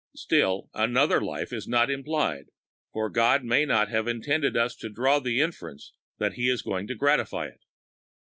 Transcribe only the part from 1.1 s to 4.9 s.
life is not implied, for God may not have intended us to